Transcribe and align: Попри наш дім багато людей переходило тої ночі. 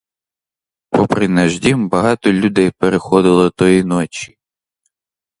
Попри 0.89 1.27
наш 1.27 1.59
дім 1.59 1.87
багато 1.89 2.33
людей 2.33 2.71
переходило 2.77 3.49
тої 3.49 3.83
ночі. 3.83 4.37